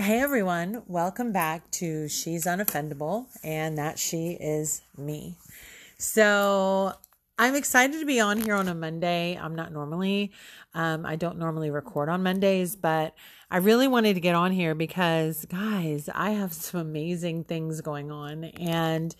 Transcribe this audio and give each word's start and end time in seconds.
Hey 0.00 0.20
everyone, 0.20 0.84
welcome 0.86 1.32
back 1.32 1.68
to 1.72 2.06
She's 2.06 2.44
Unoffendable, 2.44 3.26
and 3.42 3.76
that 3.78 3.98
she 3.98 4.38
is 4.40 4.80
me. 4.96 5.34
So 5.98 6.92
I'm 7.36 7.56
excited 7.56 7.98
to 7.98 8.06
be 8.06 8.20
on 8.20 8.40
here 8.40 8.54
on 8.54 8.68
a 8.68 8.76
Monday. 8.76 9.36
I'm 9.36 9.56
not 9.56 9.72
normally, 9.72 10.30
um, 10.72 11.04
I 11.04 11.16
don't 11.16 11.36
normally 11.36 11.70
record 11.70 12.08
on 12.08 12.22
Mondays, 12.22 12.76
but 12.76 13.12
I 13.50 13.56
really 13.56 13.88
wanted 13.88 14.14
to 14.14 14.20
get 14.20 14.36
on 14.36 14.52
here 14.52 14.76
because, 14.76 15.44
guys, 15.46 16.08
I 16.14 16.30
have 16.30 16.52
some 16.52 16.78
amazing 16.80 17.42
things 17.42 17.80
going 17.80 18.12
on, 18.12 18.44
and 18.44 19.16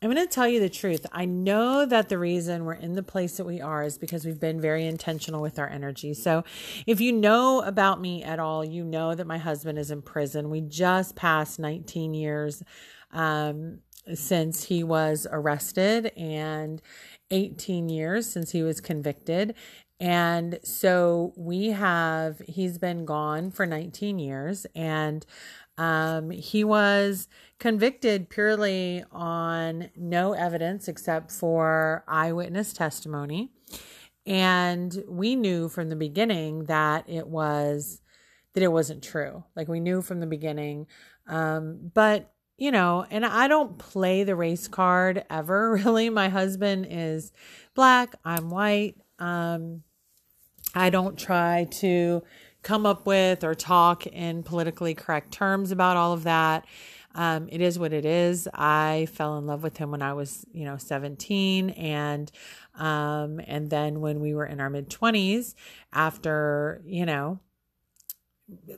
I'm 0.00 0.12
going 0.12 0.24
to 0.24 0.32
tell 0.32 0.46
you 0.46 0.60
the 0.60 0.68
truth. 0.68 1.06
I 1.10 1.24
know 1.24 1.84
that 1.84 2.08
the 2.08 2.18
reason 2.18 2.64
we're 2.64 2.74
in 2.74 2.92
the 2.92 3.02
place 3.02 3.36
that 3.36 3.44
we 3.44 3.60
are 3.60 3.82
is 3.82 3.98
because 3.98 4.24
we've 4.24 4.38
been 4.38 4.60
very 4.60 4.86
intentional 4.86 5.42
with 5.42 5.58
our 5.58 5.68
energy. 5.68 6.14
So, 6.14 6.44
if 6.86 7.00
you 7.00 7.10
know 7.10 7.62
about 7.62 8.00
me 8.00 8.22
at 8.22 8.38
all, 8.38 8.64
you 8.64 8.84
know 8.84 9.16
that 9.16 9.26
my 9.26 9.38
husband 9.38 9.76
is 9.76 9.90
in 9.90 10.02
prison. 10.02 10.50
We 10.50 10.60
just 10.60 11.16
passed 11.16 11.58
19 11.58 12.14
years 12.14 12.62
um, 13.10 13.80
since 14.14 14.64
he 14.64 14.84
was 14.84 15.26
arrested 15.32 16.12
and 16.16 16.80
18 17.32 17.88
years 17.88 18.30
since 18.30 18.52
he 18.52 18.62
was 18.62 18.80
convicted. 18.80 19.56
And 19.98 20.60
so 20.62 21.32
we 21.36 21.70
have, 21.70 22.40
he's 22.46 22.78
been 22.78 23.04
gone 23.04 23.50
for 23.50 23.66
19 23.66 24.20
years 24.20 24.64
and 24.76 25.26
um, 25.78 26.30
he 26.30 26.64
was 26.64 27.28
convicted 27.58 28.28
purely 28.28 29.04
on 29.12 29.90
no 29.96 30.32
evidence 30.32 30.88
except 30.88 31.30
for 31.30 32.04
eyewitness 32.06 32.72
testimony. 32.72 33.52
And 34.26 35.04
we 35.08 35.36
knew 35.36 35.68
from 35.68 35.88
the 35.88 35.96
beginning 35.96 36.64
that 36.64 37.08
it 37.08 37.28
was 37.28 38.02
that 38.54 38.62
it 38.62 38.72
wasn't 38.72 39.04
true. 39.04 39.44
Like 39.54 39.68
we 39.68 39.80
knew 39.80 40.02
from 40.02 40.20
the 40.20 40.26
beginning. 40.26 40.86
Um, 41.28 41.90
but 41.94 42.32
you 42.56 42.72
know, 42.72 43.06
and 43.08 43.24
I 43.24 43.46
don't 43.46 43.78
play 43.78 44.24
the 44.24 44.34
race 44.34 44.66
card 44.66 45.24
ever 45.30 45.72
really. 45.84 46.10
My 46.10 46.28
husband 46.28 46.88
is 46.90 47.32
black, 47.74 48.16
I'm 48.24 48.50
white. 48.50 48.96
Um, 49.20 49.84
I 50.74 50.90
don't 50.90 51.18
try 51.18 51.68
to 51.70 52.22
come 52.62 52.86
up 52.86 53.06
with 53.06 53.44
or 53.44 53.54
talk 53.54 54.06
in 54.06 54.42
politically 54.42 54.94
correct 54.94 55.32
terms 55.32 55.70
about 55.70 55.96
all 55.96 56.12
of 56.12 56.24
that. 56.24 56.66
Um, 57.14 57.48
it 57.50 57.60
is 57.60 57.78
what 57.78 57.92
it 57.92 58.04
is. 58.04 58.46
I 58.52 59.08
fell 59.12 59.38
in 59.38 59.46
love 59.46 59.62
with 59.62 59.78
him 59.78 59.90
when 59.90 60.02
I 60.02 60.12
was, 60.12 60.44
you 60.52 60.64
know, 60.64 60.76
17 60.76 61.70
and 61.70 62.30
um, 62.76 63.40
and 63.46 63.70
then 63.70 64.00
when 64.00 64.20
we 64.20 64.34
were 64.34 64.46
in 64.46 64.60
our 64.60 64.70
mid 64.70 64.88
20s 64.88 65.54
after, 65.92 66.80
you 66.86 67.06
know, 67.06 67.40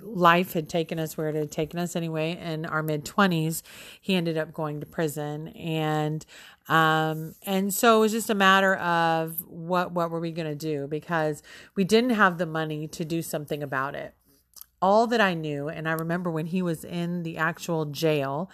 life 0.01 0.53
had 0.53 0.69
taken 0.69 0.99
us 0.99 1.17
where 1.17 1.29
it 1.29 1.35
had 1.37 1.51
taken 1.51 1.79
us 1.79 1.95
anyway. 1.95 2.37
In 2.37 2.67
our 2.67 2.83
mid 2.83 3.05
20s 3.05 3.63
he 4.01 4.15
ended 4.15 4.37
up 4.37 4.53
going 4.53 4.81
to 4.81 4.87
prison. 4.87 5.49
And 5.49 6.25
um 6.69 7.35
and 7.47 7.73
so 7.73 7.99
it 7.99 8.01
was 8.01 8.13
just 8.13 8.31
a 8.31 8.35
matter 8.35 8.75
of 8.77 9.45
what 9.47 9.93
what 9.93 10.11
were 10.11 10.21
we 10.21 10.33
going 10.33 10.49
to 10.49 10.55
do? 10.55 10.87
Because 10.89 11.43
we 11.77 11.85
didn't 11.85 12.11
have 12.11 12.39
the 12.39 12.47
money 12.47 12.89
to 12.89 13.05
do 13.05 13.23
something 13.23 13.63
about 13.63 13.95
it. 13.95 14.15
All 14.83 15.07
that 15.09 15.21
I 15.21 15.35
knew 15.35 15.69
and 15.69 15.89
I 15.89 15.93
remember 15.93 16.31
when 16.31 16.47
he 16.47 16.63
was 16.63 16.85
in 16.85 17.23
the 17.23 17.37
actual 17.37 17.85
jail 17.85 18.51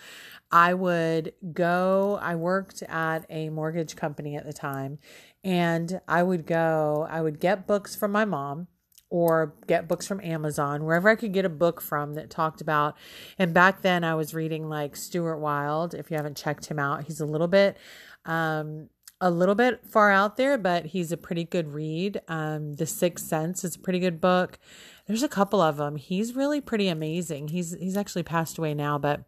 I 0.50 0.74
would 0.74 1.32
go 1.52 2.18
I 2.20 2.34
worked 2.34 2.82
at 2.82 3.24
a 3.30 3.48
mortgage 3.48 3.96
company 3.96 4.36
at 4.36 4.44
the 4.44 4.52
time 4.52 4.98
and 5.42 6.00
I 6.06 6.22
would 6.22 6.46
go 6.46 7.06
I 7.08 7.22
would 7.22 7.40
get 7.40 7.66
books 7.66 7.96
from 7.96 8.12
my 8.12 8.24
mom 8.24 8.68
or 9.16 9.54
get 9.66 9.88
books 9.88 10.06
from 10.06 10.20
Amazon, 10.20 10.84
wherever 10.84 11.08
I 11.08 11.14
could 11.14 11.32
get 11.32 11.46
a 11.46 11.48
book 11.48 11.80
from 11.80 12.12
that 12.14 12.28
talked 12.28 12.60
about. 12.60 12.96
And 13.38 13.54
back 13.54 13.80
then 13.80 14.04
I 14.04 14.14
was 14.14 14.34
reading 14.34 14.68
like 14.68 14.94
Stuart 14.94 15.38
Wilde. 15.38 15.94
If 15.94 16.10
you 16.10 16.18
haven't 16.18 16.36
checked 16.36 16.66
him 16.66 16.78
out, 16.78 17.04
he's 17.04 17.18
a 17.18 17.24
little 17.24 17.48
bit, 17.48 17.78
um, 18.26 18.90
a 19.18 19.30
little 19.30 19.54
bit 19.54 19.80
far 19.88 20.10
out 20.10 20.36
there, 20.36 20.58
but 20.58 20.84
he's 20.84 21.12
a 21.12 21.16
pretty 21.16 21.44
good 21.44 21.72
read. 21.72 22.20
Um, 22.28 22.74
the 22.74 22.84
Sixth 22.84 23.26
Sense 23.26 23.64
is 23.64 23.76
a 23.76 23.78
pretty 23.78 24.00
good 24.00 24.20
book. 24.20 24.58
There's 25.06 25.22
a 25.22 25.28
couple 25.28 25.62
of 25.62 25.78
them. 25.78 25.96
He's 25.96 26.36
really 26.36 26.60
pretty 26.60 26.88
amazing. 26.88 27.48
He's 27.48 27.74
he's 27.78 27.96
actually 27.96 28.24
passed 28.24 28.58
away 28.58 28.74
now, 28.74 28.98
but 28.98 29.24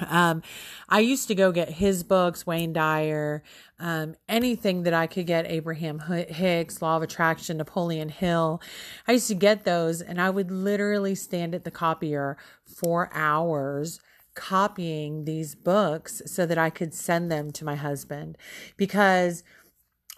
um, 0.00 0.42
I 0.88 1.00
used 1.00 1.28
to 1.28 1.34
go 1.34 1.52
get 1.52 1.68
his 1.68 2.02
books, 2.02 2.46
Wayne 2.46 2.72
Dyer, 2.72 3.42
um, 3.78 4.14
anything 4.28 4.82
that 4.84 4.94
I 4.94 5.06
could 5.06 5.26
get, 5.26 5.46
Abraham 5.46 6.00
Hicks, 6.00 6.82
Law 6.82 6.96
of 6.96 7.02
Attraction, 7.02 7.56
Napoleon 7.56 8.08
Hill. 8.08 8.60
I 9.06 9.12
used 9.12 9.28
to 9.28 9.34
get 9.34 9.64
those 9.64 10.00
and 10.00 10.20
I 10.20 10.30
would 10.30 10.50
literally 10.50 11.14
stand 11.14 11.54
at 11.54 11.64
the 11.64 11.70
copier 11.70 12.36
for 12.64 13.10
hours 13.12 14.00
copying 14.34 15.24
these 15.24 15.54
books 15.54 16.22
so 16.26 16.46
that 16.46 16.58
I 16.58 16.70
could 16.70 16.94
send 16.94 17.30
them 17.30 17.50
to 17.52 17.64
my 17.64 17.74
husband 17.74 18.38
because 18.76 19.42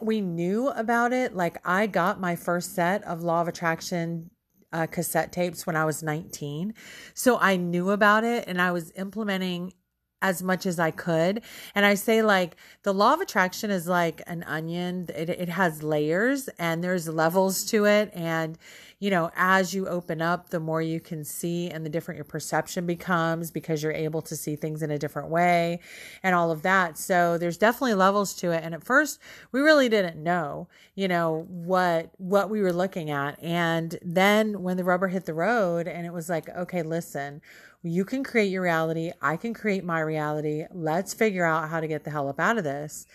we 0.00 0.20
knew 0.20 0.68
about 0.68 1.12
it. 1.12 1.34
Like 1.34 1.58
I 1.64 1.86
got 1.86 2.20
my 2.20 2.36
first 2.36 2.74
set 2.74 3.02
of 3.04 3.22
Law 3.22 3.40
of 3.40 3.48
Attraction 3.48 4.30
uh, 4.74 4.86
cassette 4.86 5.32
tapes 5.32 5.66
when 5.66 5.76
I 5.76 5.84
was 5.84 6.02
19. 6.02 6.74
So 7.14 7.38
I 7.38 7.56
knew 7.56 7.90
about 7.90 8.24
it 8.24 8.44
and 8.48 8.60
I 8.60 8.72
was 8.72 8.92
implementing 8.96 9.72
as 10.20 10.42
much 10.42 10.66
as 10.66 10.78
I 10.80 10.90
could. 10.90 11.42
And 11.74 11.86
I 11.86 11.94
say, 11.94 12.22
like, 12.22 12.56
the 12.82 12.94
law 12.94 13.12
of 13.12 13.20
attraction 13.20 13.70
is 13.70 13.86
like 13.86 14.22
an 14.26 14.42
onion, 14.44 15.06
it, 15.14 15.28
it 15.28 15.48
has 15.50 15.82
layers 15.82 16.48
and 16.58 16.82
there's 16.82 17.08
levels 17.08 17.64
to 17.66 17.84
it. 17.84 18.10
And, 18.14 18.58
you 18.98 19.10
know, 19.10 19.30
as 19.36 19.74
you 19.74 19.86
open 19.86 20.22
up, 20.22 20.50
the 20.50 20.60
more 20.60 20.80
you 20.80 21.00
can 21.00 21.24
see 21.24 21.70
and 21.70 21.84
the 21.84 21.90
different 21.90 22.16
your 22.16 22.24
perception 22.24 22.86
becomes 22.86 23.50
because 23.50 23.82
you're 23.82 23.92
able 23.92 24.22
to 24.22 24.36
see 24.36 24.56
things 24.56 24.82
in 24.82 24.90
a 24.90 24.98
different 24.98 25.28
way 25.28 25.80
and 26.22 26.34
all 26.34 26.50
of 26.50 26.62
that. 26.62 26.96
So 26.96 27.36
there's 27.38 27.58
definitely 27.58 27.94
levels 27.94 28.34
to 28.36 28.50
it. 28.50 28.62
And 28.64 28.74
at 28.74 28.84
first, 28.84 29.20
we 29.52 29.60
really 29.60 29.88
didn't 29.88 30.22
know, 30.22 30.68
you 30.94 31.08
know, 31.08 31.46
what 31.48 32.10
what 32.18 32.50
we 32.50 32.60
were 32.60 32.72
looking 32.72 33.10
at. 33.10 33.42
And 33.42 33.98
then 34.02 34.62
when 34.62 34.76
the 34.76 34.84
rubber 34.84 35.08
hit 35.08 35.26
the 35.26 35.34
road 35.34 35.88
and 35.88 36.06
it 36.06 36.12
was 36.12 36.28
like, 36.28 36.48
okay, 36.50 36.82
listen, 36.82 37.42
you 37.82 38.04
can 38.04 38.24
create 38.24 38.50
your 38.50 38.62
reality. 38.62 39.12
I 39.20 39.36
can 39.36 39.52
create 39.52 39.84
my 39.84 40.00
reality. 40.00 40.64
Let's 40.72 41.12
figure 41.12 41.44
out 41.44 41.68
how 41.68 41.80
to 41.80 41.86
get 41.86 42.04
the 42.04 42.10
hell 42.10 42.28
up 42.28 42.40
out 42.40 42.56
of 42.56 42.64
this. 42.64 43.06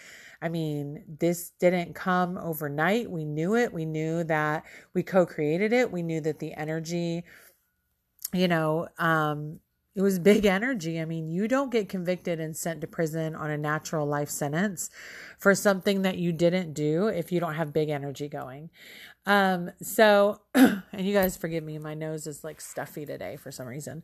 I 0.42 0.50
mean, 0.50 1.04
this 1.20 1.52
didn't 1.60 1.96
come 1.96 2.38
overnight. 2.38 3.12
We 3.12 3.26
knew 3.26 3.56
it. 3.56 3.74
We 3.74 3.86
knew 3.86 4.24
that 4.26 4.64
we 4.94 5.04
co 5.04 5.26
created 5.26 5.74
it. 5.74 5.92
We 5.92 6.02
knew 6.02 6.22
that 6.22 6.40
the 6.40 6.54
energy, 6.54 7.24
you 8.34 8.48
know, 8.48 8.88
um, 8.98 9.60
it 9.96 10.02
was 10.02 10.18
big 10.18 10.46
energy. 10.46 11.02
I 11.02 11.06
mean, 11.06 11.30
you 11.30 11.48
don't 11.48 11.72
get 11.72 11.90
convicted 11.90 12.40
and 12.40 12.56
sent 12.56 12.80
to 12.82 12.88
prison 12.88 13.36
on 13.36 13.50
a 13.50 13.58
natural 13.58 14.06
life 14.06 14.30
sentence 14.30 14.90
for 15.38 15.54
something 15.54 16.04
that 16.04 16.18
you 16.18 16.32
didn't 16.32 16.74
do 16.74 17.08
if 17.08 17.32
you 17.34 17.42
don't 17.42 17.56
have 17.56 17.74
big 17.74 17.90
energy 17.90 18.30
going. 18.30 18.70
Um, 19.26 19.72
so, 19.82 20.40
and 20.56 20.84
you 20.94 21.14
guys 21.14 21.36
forgive 21.36 21.66
me, 21.66 21.80
my 21.80 21.96
nose 21.96 22.28
is 22.28 22.46
like 22.46 22.62
stuffy 22.62 23.06
today 23.06 23.36
for 23.36 23.52
some 23.52 23.68
reason. 23.68 24.04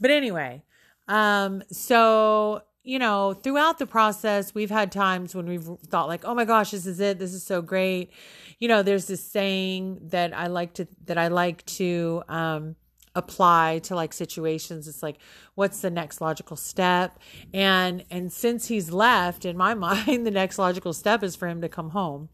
But 0.00 0.10
anyway, 0.10 0.64
um, 1.06 1.62
so 1.70 2.62
you 2.82 2.98
know, 2.98 3.34
throughout 3.34 3.78
the 3.78 3.86
process, 3.86 4.54
we've 4.54 4.70
had 4.70 4.90
times 4.90 5.34
when 5.34 5.46
we've 5.46 5.68
thought 5.88 6.08
like, 6.08 6.24
"Oh 6.24 6.34
my 6.34 6.44
gosh, 6.44 6.70
this 6.70 6.86
is 6.86 7.00
it. 7.00 7.18
This 7.18 7.34
is 7.34 7.42
so 7.42 7.60
great." 7.60 8.10
You 8.58 8.68
know, 8.68 8.82
there's 8.82 9.06
this 9.06 9.22
saying 9.22 10.00
that 10.10 10.36
I 10.36 10.46
like 10.46 10.74
to 10.74 10.88
that 11.04 11.18
I 11.18 11.28
like 11.28 11.64
to 11.66 12.22
um 12.28 12.76
apply 13.16 13.80
to 13.82 13.94
like 13.94 14.12
situations 14.12 14.86
it's 14.86 15.02
like 15.02 15.16
what's 15.56 15.80
the 15.80 15.90
next 15.90 16.20
logical 16.20 16.56
step 16.56 17.18
and 17.52 18.04
and 18.08 18.32
since 18.32 18.68
he's 18.68 18.92
left 18.92 19.44
in 19.44 19.56
my 19.56 19.74
mind 19.86 20.24
the 20.24 20.30
next 20.30 20.58
logical 20.58 20.92
step 20.92 21.24
is 21.24 21.34
for 21.34 21.48
him 21.48 21.60
to 21.60 21.68
come 21.68 21.90
home 21.90 22.28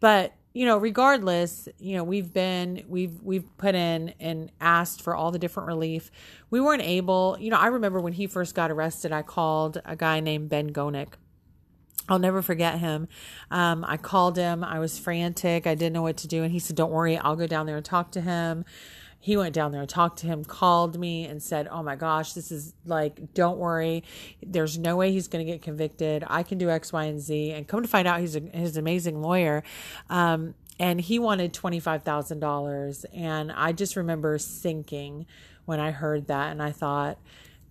but 0.00 0.34
you 0.54 0.64
know, 0.64 0.78
regardless, 0.78 1.68
you 1.78 1.96
know, 1.96 2.04
we've 2.04 2.32
been 2.32 2.84
we've 2.88 3.20
we've 3.20 3.44
put 3.58 3.74
in 3.74 4.14
and 4.20 4.52
asked 4.60 5.02
for 5.02 5.14
all 5.14 5.32
the 5.32 5.38
different 5.38 5.66
relief. 5.66 6.12
We 6.48 6.60
weren't 6.60 6.82
able, 6.82 7.36
you 7.40 7.50
know, 7.50 7.58
I 7.58 7.66
remember 7.66 8.00
when 8.00 8.12
he 8.12 8.28
first 8.28 8.54
got 8.54 8.70
arrested, 8.70 9.10
I 9.10 9.22
called 9.22 9.82
a 9.84 9.96
guy 9.96 10.20
named 10.20 10.48
Ben 10.48 10.72
Gonek. 10.72 11.14
I'll 12.08 12.20
never 12.20 12.40
forget 12.40 12.78
him. 12.78 13.08
Um, 13.50 13.84
I 13.86 13.96
called 13.96 14.36
him. 14.36 14.62
I 14.62 14.78
was 14.78 14.98
frantic. 14.98 15.66
I 15.66 15.74
didn't 15.74 15.94
know 15.94 16.02
what 16.02 16.18
to 16.18 16.28
do. 16.28 16.42
And 16.44 16.52
he 16.52 16.60
said, 16.60 16.76
Don't 16.76 16.92
worry, 16.92 17.16
I'll 17.18 17.36
go 17.36 17.48
down 17.48 17.66
there 17.66 17.76
and 17.76 17.84
talk 17.84 18.12
to 18.12 18.20
him. 18.20 18.64
He 19.24 19.38
went 19.38 19.54
down 19.54 19.72
there 19.72 19.80
and 19.80 19.88
talked 19.88 20.18
to 20.18 20.26
him, 20.26 20.44
called 20.44 21.00
me 21.00 21.24
and 21.24 21.42
said, 21.42 21.66
Oh 21.70 21.82
my 21.82 21.96
gosh, 21.96 22.34
this 22.34 22.52
is 22.52 22.74
like, 22.84 23.32
don't 23.32 23.56
worry. 23.56 24.04
There's 24.42 24.76
no 24.76 24.96
way 24.96 25.12
he's 25.12 25.28
going 25.28 25.46
to 25.46 25.50
get 25.50 25.62
convicted. 25.62 26.24
I 26.26 26.42
can 26.42 26.58
do 26.58 26.68
X, 26.68 26.92
Y, 26.92 27.04
and 27.04 27.18
Z. 27.18 27.52
And 27.52 27.66
come 27.66 27.80
to 27.80 27.88
find 27.88 28.06
out, 28.06 28.20
he's, 28.20 28.36
a, 28.36 28.40
an 28.40 28.76
amazing 28.76 29.22
lawyer. 29.22 29.62
Um, 30.10 30.54
and 30.78 31.00
he 31.00 31.18
wanted 31.18 31.54
$25,000. 31.54 33.04
And 33.14 33.50
I 33.50 33.72
just 33.72 33.96
remember 33.96 34.36
sinking 34.36 35.24
when 35.64 35.80
I 35.80 35.90
heard 35.90 36.26
that. 36.26 36.50
And 36.50 36.62
I 36.62 36.72
thought, 36.72 37.16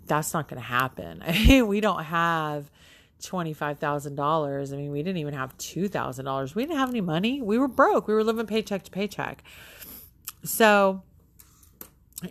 that's 0.08 0.34
not 0.34 0.48
going 0.48 0.60
to 0.60 0.68
happen. 0.68 1.22
We 1.68 1.82
don't 1.82 2.06
have 2.06 2.72
$25,000. 3.22 4.74
I 4.74 4.76
mean, 4.76 4.92
we 4.92 5.04
didn't 5.04 5.18
even 5.18 5.36
have 5.36 5.56
$2,000. 5.60 6.56
We 6.56 6.64
didn't 6.64 6.80
have 6.80 6.90
any 6.90 7.02
money. 7.02 7.44
We 7.44 7.60
were 7.60 7.68
broke. 7.68 8.08
We 8.08 8.16
were 8.16 8.24
living 8.24 8.48
paycheck 8.48 8.86
to 8.86 8.90
paycheck. 8.92 9.44
So 10.44 11.04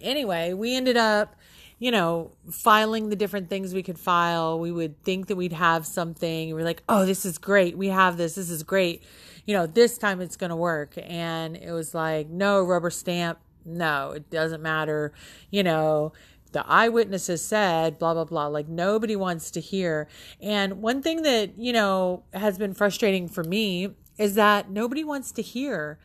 anyway, 0.01 0.53
we 0.53 0.77
ended 0.77 0.97
up, 0.97 1.37
you 1.79 1.91
know, 1.91 2.33
filing 2.51 3.09
the 3.09 3.17
different 3.17 3.49
things 3.49 3.75
we 3.75 3.83
could 3.83 3.99
file. 3.99 4.59
We 4.59 4.73
would 4.73 5.03
think 5.05 5.27
that 5.27 5.37
we'd 5.37 5.53
have 5.53 5.87
something. 5.87 6.55
We're 6.55 6.65
like, 6.65 6.83
oh, 6.89 7.05
this 7.05 7.25
is 7.25 7.39
great. 7.39 7.77
We 7.77 7.89
have 7.89 8.17
this. 8.17 8.37
This 8.37 8.51
is 8.51 8.63
great. 8.63 9.03
You 9.47 9.55
know, 9.55 9.67
this 9.67 9.99
time 9.99 10.21
it's 10.21 10.37
going 10.37 10.51
to 10.51 10.57
work. 10.57 10.95
And 10.97 11.57
it 11.57 11.73
was 11.73 11.95
like, 11.95 12.29
no 12.29 12.63
rubber 12.63 12.91
stamp. 12.91 13.39
No, 13.65 14.11
it 14.11 14.31
doesn't 14.31 14.63
matter. 14.63 15.13
You 15.51 15.63
know, 15.63 16.13
the 16.53 16.67
eyewitnesses 16.67 17.45
said 17.45 17.99
blah 17.99 18.15
blah 18.15 18.25
blah 18.25 18.47
like 18.47 18.69
nobody 18.69 19.17
wants 19.17 19.51
to 19.51 19.61
hear 19.61 20.07
and 20.41 20.83
one 20.83 21.03
thing 21.03 21.23
that 21.23 21.59
you 21.59 21.73
know 21.73 22.23
has 22.33 22.59
been 22.59 22.75
frustrating 22.75 23.27
for 23.27 23.43
me 23.43 23.89
is 24.19 24.35
that 24.35 24.71
nobody 24.71 25.03
wants 25.03 25.33
to 25.33 25.43
hear 25.43 25.99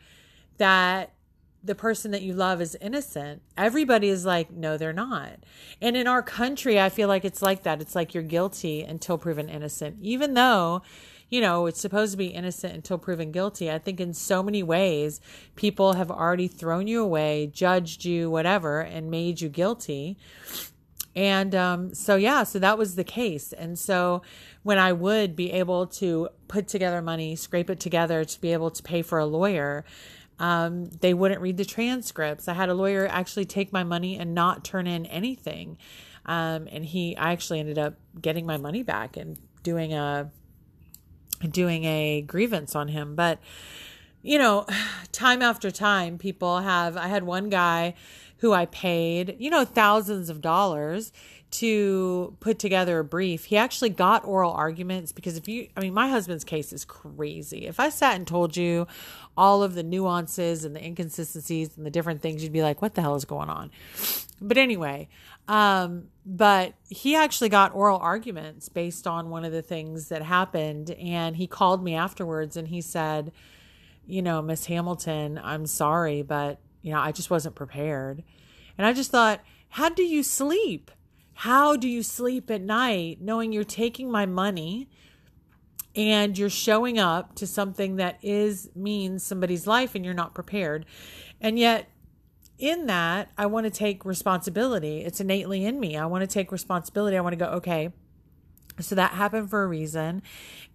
that 0.56 1.12
the 1.62 1.74
person 1.74 2.10
that 2.12 2.22
you 2.22 2.32
love 2.32 2.60
is 2.60 2.76
innocent. 2.80 3.42
Everybody 3.56 4.08
is 4.08 4.24
like, 4.24 4.50
no, 4.50 4.76
they're 4.76 4.92
not. 4.92 5.44
And 5.80 5.96
in 5.96 6.06
our 6.06 6.22
country, 6.22 6.80
I 6.80 6.88
feel 6.88 7.08
like 7.08 7.24
it's 7.24 7.42
like 7.42 7.64
that. 7.64 7.80
It's 7.80 7.94
like 7.94 8.14
you're 8.14 8.22
guilty 8.22 8.82
until 8.82 9.18
proven 9.18 9.48
innocent, 9.48 9.96
even 10.00 10.34
though, 10.34 10.82
you 11.28 11.40
know, 11.40 11.66
it's 11.66 11.80
supposed 11.80 12.12
to 12.12 12.18
be 12.18 12.26
innocent 12.26 12.74
until 12.74 12.96
proven 12.96 13.32
guilty. 13.32 13.70
I 13.70 13.78
think 13.78 14.00
in 14.00 14.14
so 14.14 14.42
many 14.42 14.62
ways, 14.62 15.20
people 15.56 15.94
have 15.94 16.10
already 16.10 16.48
thrown 16.48 16.86
you 16.86 17.02
away, 17.02 17.50
judged 17.52 18.04
you, 18.04 18.30
whatever, 18.30 18.80
and 18.80 19.10
made 19.10 19.40
you 19.40 19.48
guilty. 19.48 20.16
And 21.14 21.54
um, 21.54 21.94
so, 21.94 22.14
yeah, 22.14 22.44
so 22.44 22.60
that 22.60 22.78
was 22.78 22.94
the 22.94 23.04
case. 23.04 23.52
And 23.52 23.76
so, 23.76 24.22
when 24.62 24.78
I 24.78 24.92
would 24.92 25.34
be 25.34 25.50
able 25.50 25.86
to 25.86 26.28
put 26.46 26.68
together 26.68 27.02
money, 27.02 27.34
scrape 27.34 27.70
it 27.70 27.80
together 27.80 28.24
to 28.24 28.40
be 28.40 28.52
able 28.52 28.70
to 28.70 28.82
pay 28.82 29.02
for 29.02 29.18
a 29.18 29.26
lawyer, 29.26 29.84
um, 30.38 30.86
they 30.86 31.14
wouldn't 31.14 31.40
read 31.40 31.56
the 31.56 31.64
transcripts. 31.64 32.48
I 32.48 32.54
had 32.54 32.68
a 32.68 32.74
lawyer 32.74 33.06
actually 33.06 33.44
take 33.44 33.72
my 33.72 33.84
money 33.84 34.18
and 34.18 34.34
not 34.34 34.64
turn 34.64 34.86
in 34.86 35.06
anything. 35.06 35.78
Um, 36.26 36.68
and 36.70 36.84
he, 36.84 37.16
I 37.16 37.32
actually 37.32 37.60
ended 37.60 37.78
up 37.78 37.94
getting 38.20 38.46
my 38.46 38.56
money 38.56 38.82
back 38.82 39.16
and 39.16 39.38
doing 39.62 39.94
a, 39.94 40.30
doing 41.50 41.84
a 41.84 42.22
grievance 42.22 42.76
on 42.76 42.88
him. 42.88 43.14
But, 43.14 43.40
you 44.22 44.38
know, 44.38 44.66
time 45.12 45.42
after 45.42 45.70
time, 45.70 46.18
people 46.18 46.60
have, 46.60 46.96
I 46.96 47.08
had 47.08 47.24
one 47.24 47.48
guy 47.48 47.94
who 48.38 48.52
I 48.52 48.66
paid, 48.66 49.36
you 49.38 49.50
know, 49.50 49.64
thousands 49.64 50.30
of 50.30 50.40
dollars 50.40 51.12
to 51.50 52.36
put 52.40 52.58
together 52.58 52.98
a 52.98 53.04
brief. 53.04 53.46
He 53.46 53.56
actually 53.56 53.88
got 53.88 54.24
oral 54.24 54.52
arguments 54.52 55.12
because 55.12 55.36
if 55.36 55.48
you, 55.48 55.68
I 55.76 55.80
mean, 55.80 55.94
my 55.94 56.08
husband's 56.08 56.44
case 56.44 56.72
is 56.72 56.84
crazy. 56.84 57.66
If 57.66 57.80
I 57.80 57.88
sat 57.88 58.16
and 58.16 58.26
told 58.26 58.56
you 58.56 58.86
all 59.36 59.62
of 59.62 59.74
the 59.74 59.82
nuances 59.82 60.64
and 60.64 60.76
the 60.76 60.84
inconsistencies 60.84 61.76
and 61.76 61.86
the 61.86 61.90
different 61.90 62.20
things, 62.20 62.42
you'd 62.42 62.52
be 62.52 62.62
like, 62.62 62.82
what 62.82 62.94
the 62.94 63.00
hell 63.00 63.14
is 63.14 63.24
going 63.24 63.48
on? 63.48 63.70
But 64.40 64.58
anyway, 64.58 65.08
um, 65.48 66.08
but 66.26 66.74
he 66.88 67.16
actually 67.16 67.48
got 67.48 67.74
oral 67.74 67.98
arguments 67.98 68.68
based 68.68 69.06
on 69.06 69.30
one 69.30 69.44
of 69.44 69.52
the 69.52 69.62
things 69.62 70.08
that 70.08 70.22
happened. 70.22 70.90
And 70.90 71.36
he 71.36 71.46
called 71.46 71.82
me 71.82 71.94
afterwards 71.94 72.56
and 72.56 72.68
he 72.68 72.82
said, 72.82 73.32
you 74.06 74.20
know, 74.20 74.42
Miss 74.42 74.66
Hamilton, 74.66 75.40
I'm 75.42 75.66
sorry, 75.66 76.22
but, 76.22 76.60
you 76.82 76.92
know, 76.92 77.00
I 77.00 77.12
just 77.12 77.30
wasn't 77.30 77.54
prepared. 77.54 78.22
And 78.76 78.86
I 78.86 78.92
just 78.92 79.10
thought, 79.10 79.40
how 79.70 79.88
do 79.88 80.02
you 80.02 80.22
sleep? 80.22 80.90
How 81.42 81.76
do 81.76 81.88
you 81.88 82.02
sleep 82.02 82.50
at 82.50 82.62
night 82.62 83.20
knowing 83.20 83.52
you're 83.52 83.62
taking 83.62 84.10
my 84.10 84.26
money 84.26 84.88
and 85.94 86.36
you're 86.36 86.50
showing 86.50 86.98
up 86.98 87.36
to 87.36 87.46
something 87.46 87.94
that 87.94 88.18
is 88.22 88.68
means 88.74 89.22
somebody's 89.22 89.64
life 89.64 89.94
and 89.94 90.04
you're 90.04 90.14
not 90.14 90.34
prepared? 90.34 90.84
And 91.40 91.56
yet 91.56 91.90
in 92.58 92.86
that, 92.86 93.30
I 93.38 93.46
want 93.46 93.66
to 93.66 93.70
take 93.70 94.04
responsibility. 94.04 95.02
It's 95.02 95.20
innately 95.20 95.64
in 95.64 95.78
me. 95.78 95.96
I 95.96 96.06
want 96.06 96.22
to 96.22 96.26
take 96.26 96.50
responsibility. 96.50 97.16
I 97.16 97.20
want 97.20 97.34
to 97.34 97.44
go, 97.44 97.52
okay, 97.52 97.92
so 98.80 98.96
that 98.96 99.12
happened 99.12 99.48
for 99.48 99.62
a 99.62 99.68
reason. 99.68 100.22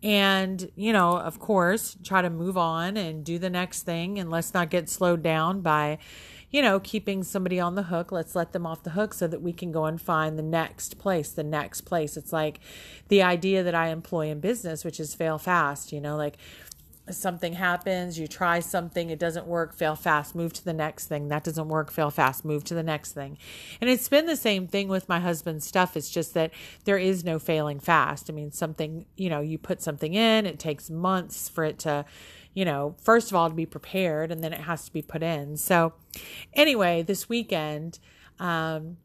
And, 0.02 0.72
you 0.78 0.94
know, 0.94 1.18
of 1.18 1.40
course, 1.40 1.98
try 2.06 2.22
to 2.22 2.30
move 2.30 2.58
on 2.58 2.96
and 2.96 3.26
do 3.26 3.38
the 3.38 3.50
next 3.50 3.84
thing 3.84 4.18
and 4.18 4.32
let's 4.32 4.54
not 4.54 4.70
get 4.70 4.88
slowed 4.88 5.24
down 5.24 5.60
by, 5.60 5.98
you 6.54 6.62
know, 6.62 6.80
keeping 6.80 7.24
somebody 7.24 7.60
on 7.60 7.74
the 7.74 7.84
hook. 7.84 8.12
Let's 8.12 8.36
let 8.36 8.54
them 8.54 8.66
off 8.66 8.84
the 8.84 8.92
hook 8.92 9.16
so 9.16 9.28
that 9.28 9.42
we 9.42 9.52
can 9.52 9.72
go 9.72 9.86
and 9.86 10.00
find 10.00 10.38
the 10.38 10.44
next 10.44 11.00
place, 11.00 11.32
the 11.32 11.44
next 11.44 11.82
place. 11.82 12.16
It's 12.16 12.32
like 12.32 12.60
the 13.08 13.24
idea 13.24 13.64
that 13.64 13.74
I 13.74 13.88
employ 13.88 14.28
in 14.28 14.40
business, 14.40 14.86
which 14.86 15.00
is 15.00 15.16
fail 15.16 15.40
fast, 15.40 15.92
you 15.92 16.00
know, 16.00 16.16
like 16.16 16.38
something 17.10 17.54
happens, 17.54 18.18
you 18.18 18.28
try 18.28 18.60
something, 18.60 19.10
it 19.10 19.20
doesn't 19.20 19.48
work, 19.48 19.74
fail 19.74 19.96
fast, 19.96 20.36
move 20.36 20.54
to 20.54 20.64
the 20.64 20.74
next 20.74 21.08
thing. 21.08 21.28
That 21.28 21.44
doesn't 21.44 21.68
work, 21.68 21.92
fail 21.92 22.12
fast, 22.12 22.46
move 22.46 22.64
to 22.66 22.76
the 22.76 22.84
next 22.84 23.14
thing. 23.14 23.38
And 23.82 23.90
it's 23.90 24.08
been 24.08 24.28
the 24.28 24.36
same 24.36 24.68
thing 24.68 24.88
with 24.88 25.10
my 25.10 25.20
husband's 25.20 25.66
stuff. 25.66 25.98
It's 25.98 26.10
just 26.10 26.36
that 26.36 26.52
there 26.86 27.00
is 27.00 27.26
no 27.26 27.40
failing 27.40 27.80
fast. 27.80 28.30
I 28.30 28.34
mean, 28.34 28.52
something, 28.52 29.06
you 29.18 29.30
know, 29.30 29.42
you 29.42 29.58
put 29.58 29.82
something 29.82 30.14
in, 30.14 30.46
it 30.46 30.60
takes 30.60 30.90
months 30.90 31.50
for 31.50 31.66
it 31.66 31.80
to 31.80 32.06
you 32.54 32.66
know, 32.66 32.96
first 33.02 33.32
of 33.32 33.36
all, 33.36 33.50
to 33.50 33.56
be 33.56 33.66
prepared 33.66 34.32
and 34.32 34.44
then 34.44 34.54
it 34.54 34.62
has 34.62 34.86
to 34.86 34.94
be 34.94 35.02
put 35.02 35.24
in. 35.24 35.58
So, 35.58 35.94
anyway, 36.54 37.02
this 37.02 37.28
weekend, 37.28 38.00
um, 38.40 38.98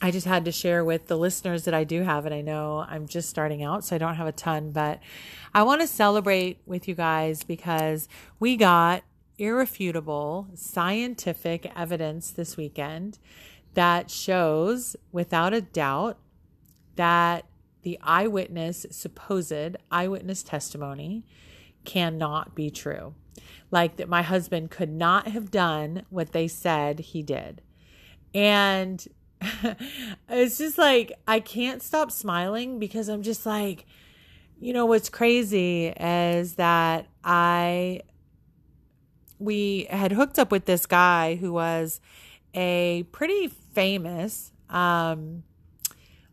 I 0.00 0.10
just 0.10 0.26
had 0.26 0.44
to 0.46 0.52
share 0.52 0.84
with 0.84 1.06
the 1.06 1.16
listeners 1.16 1.64
that 1.64 1.74
I 1.74 1.84
do 1.84 2.02
have, 2.02 2.26
and 2.26 2.34
I 2.34 2.40
know 2.40 2.84
I'm 2.88 3.06
just 3.06 3.30
starting 3.30 3.62
out, 3.62 3.84
so 3.84 3.94
I 3.94 3.98
don't 3.98 4.16
have 4.16 4.26
a 4.26 4.32
ton, 4.32 4.72
but 4.72 4.98
I 5.54 5.62
want 5.62 5.80
to 5.80 5.86
celebrate 5.86 6.58
with 6.66 6.88
you 6.88 6.96
guys 6.96 7.44
because 7.44 8.08
we 8.40 8.56
got 8.56 9.04
irrefutable 9.38 10.48
scientific 10.54 11.70
evidence 11.76 12.32
this 12.32 12.56
weekend 12.56 13.18
that 13.74 14.10
shows 14.10 14.96
without 15.12 15.54
a 15.54 15.60
doubt 15.60 16.18
that 16.96 17.46
the 17.82 17.98
eyewitness, 18.02 18.86
supposed 18.90 19.76
eyewitness 19.90 20.42
testimony, 20.42 21.24
cannot 21.84 22.54
be 22.54 22.70
true. 22.70 23.14
Like 23.70 23.96
that 23.96 24.08
my 24.08 24.22
husband 24.22 24.70
could 24.70 24.90
not 24.90 25.28
have 25.28 25.50
done 25.50 26.04
what 26.10 26.32
they 26.32 26.48
said 26.48 27.00
he 27.00 27.22
did. 27.22 27.62
And 28.34 29.06
it's 30.28 30.58
just 30.58 30.78
like 30.78 31.12
I 31.26 31.40
can't 31.40 31.82
stop 31.82 32.10
smiling 32.10 32.78
because 32.78 33.08
I'm 33.08 33.22
just 33.22 33.46
like, 33.46 33.86
you 34.60 34.72
know, 34.72 34.86
what's 34.86 35.08
crazy 35.08 35.88
is 35.88 36.54
that 36.54 37.06
I 37.24 38.02
we 39.38 39.88
had 39.90 40.12
hooked 40.12 40.38
up 40.38 40.52
with 40.52 40.66
this 40.66 40.86
guy 40.86 41.34
who 41.36 41.52
was 41.52 42.00
a 42.54 43.04
pretty 43.10 43.48
famous 43.48 44.52
um 44.68 45.42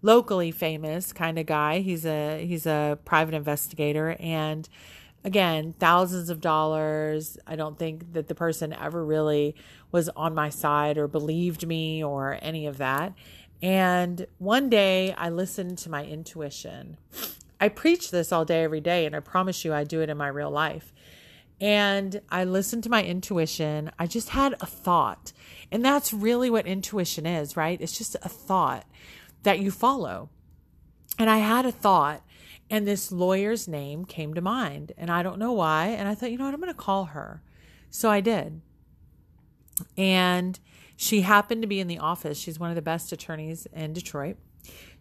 locally 0.02 0.52
famous 0.52 1.12
kind 1.12 1.38
of 1.40 1.46
guy. 1.46 1.80
He's 1.80 2.06
a 2.06 2.46
he's 2.46 2.66
a 2.66 2.98
private 3.06 3.34
investigator 3.34 4.16
and 4.20 4.68
again, 5.24 5.74
thousands 5.80 6.30
of 6.30 6.42
dollars. 6.42 7.38
I 7.46 7.56
don't 7.56 7.78
think 7.78 8.14
that 8.14 8.28
the 8.28 8.36
person 8.36 8.74
ever 8.74 9.04
really 9.04 9.56
was 9.92 10.10
on 10.10 10.34
my 10.34 10.50
side 10.50 10.98
or 10.98 11.08
believed 11.08 11.68
me 11.68 12.04
or 12.04 12.38
any 12.42 12.66
of 12.66 12.78
that. 12.78 13.14
And 13.62 14.26
one 14.38 14.70
day 14.70 15.14
I 15.14 15.30
listened 15.30 15.78
to 15.80 15.90
my 15.90 16.06
intuition. 16.06 16.98
I 17.60 17.68
preach 17.68 18.12
this 18.12 18.32
all 18.32 18.46
day, 18.46 18.64
every 18.64 18.80
day, 18.80 19.06
and 19.06 19.16
I 19.16 19.20
promise 19.20 19.66
you 19.66 19.74
I 19.74 19.84
do 19.84 20.02
it 20.02 20.10
in 20.10 20.18
my 20.18 20.30
real 20.30 20.52
life. 20.52 20.94
And 21.60 22.22
I 22.30 22.46
listened 22.46 22.84
to 22.84 22.90
my 22.90 23.04
intuition. 23.04 23.92
I 24.00 24.08
just 24.08 24.30
had 24.30 24.54
a 24.62 24.66
thought. 24.66 25.34
And 25.72 25.84
that's 25.84 26.14
really 26.14 26.50
what 26.50 26.66
intuition 26.66 27.26
is, 27.26 27.58
right? 27.58 27.82
It's 27.82 27.98
just 27.98 28.16
a 28.22 28.30
thought 28.30 28.86
that 29.44 29.60
you 29.60 29.72
follow. 29.72 30.30
And 31.18 31.30
I 31.30 31.40
had 31.40 31.66
a 31.66 31.72
thought 31.72 32.24
and 32.70 32.88
this 32.88 33.12
lawyer's 33.12 33.68
name 33.68 34.06
came 34.06 34.34
to 34.34 34.42
mind, 34.42 34.92
and 34.98 35.10
I 35.10 35.24
don't 35.24 35.40
know 35.40 35.54
why. 35.54 35.88
And 35.88 36.08
I 36.08 36.16
thought, 36.16 36.32
you 36.32 36.38
know 36.38 36.46
what, 36.46 36.54
I'm 36.54 36.60
going 36.60 36.72
to 36.72 36.78
call 36.78 37.06
her. 37.06 37.42
So 37.90 38.10
I 38.10 38.22
did. 38.22 38.62
And 39.98 40.60
she 40.96 41.22
happened 41.22 41.62
to 41.64 41.68
be 41.68 41.80
in 41.80 41.88
the 41.88 41.98
office. 41.98 42.38
She's 42.38 42.60
one 42.60 42.70
of 42.70 42.76
the 42.76 42.82
best 42.82 43.12
attorneys 43.12 43.66
in 43.74 43.94
Detroit. 43.94 44.38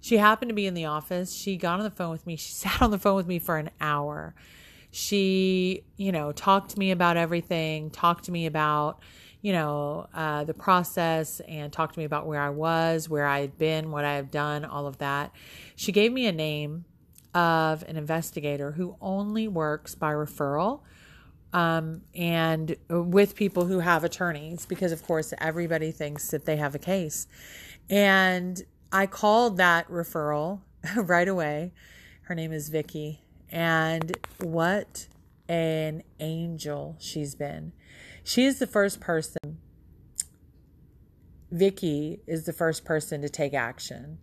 She 0.00 0.16
happened 0.16 0.48
to 0.48 0.54
be 0.54 0.66
in 0.66 0.74
the 0.74 0.86
office. 0.86 1.34
She 1.34 1.56
got 1.56 1.78
on 1.78 1.84
the 1.84 1.90
phone 1.90 2.10
with 2.10 2.26
me. 2.26 2.36
She 2.36 2.52
sat 2.52 2.80
on 2.80 2.90
the 2.90 2.98
phone 2.98 3.16
with 3.16 3.26
me 3.26 3.38
for 3.38 3.58
an 3.58 3.70
hour. 3.80 4.34
She, 4.90 5.84
you 5.96 6.12
know, 6.12 6.32
talked 6.32 6.70
to 6.70 6.78
me 6.78 6.92
about 6.92 7.18
everything, 7.18 7.90
talked 7.90 8.24
to 8.24 8.32
me 8.32 8.46
about, 8.46 9.02
you 9.42 9.52
know, 9.52 10.08
uh, 10.14 10.44
the 10.44 10.54
process 10.54 11.40
and 11.40 11.70
talked 11.70 11.94
to 11.94 12.00
me 12.00 12.04
about 12.04 12.26
where 12.26 12.40
I 12.40 12.48
was, 12.48 13.08
where 13.08 13.26
I 13.26 13.40
had 13.40 13.58
been, 13.58 13.90
what 13.90 14.06
I 14.06 14.14
have 14.14 14.30
done, 14.30 14.64
all 14.64 14.86
of 14.86 14.98
that. 14.98 15.32
She 15.76 15.92
gave 15.92 16.10
me 16.10 16.26
a 16.26 16.32
name 16.32 16.86
of 17.38 17.84
an 17.84 17.96
investigator 17.96 18.72
who 18.72 18.96
only 19.00 19.46
works 19.46 19.94
by 19.94 20.12
referral 20.12 20.80
um, 21.52 22.02
and 22.12 22.74
with 22.88 23.36
people 23.36 23.66
who 23.66 23.78
have 23.78 24.02
attorneys 24.02 24.66
because, 24.66 24.90
of 24.90 25.04
course, 25.04 25.32
everybody 25.38 25.92
thinks 25.92 26.28
that 26.32 26.46
they 26.46 26.56
have 26.56 26.74
a 26.74 26.78
case. 26.78 27.28
And 27.88 28.60
I 28.90 29.06
called 29.06 29.56
that 29.58 29.88
referral 29.88 30.62
right 30.96 31.28
away. 31.28 31.72
Her 32.22 32.34
name 32.34 32.52
is 32.52 32.70
Vicky, 32.70 33.22
and 33.50 34.16
what 34.42 35.06
an 35.48 36.02
angel 36.18 36.96
she's 36.98 37.36
been. 37.36 37.72
She 38.24 38.44
is 38.44 38.58
the 38.58 38.66
first 38.66 39.00
person 39.00 39.58
Vicky 41.50 42.20
is 42.26 42.44
the 42.44 42.52
first 42.52 42.84
person 42.84 43.22
to 43.22 43.28
take 43.28 43.54
action. 43.54 44.18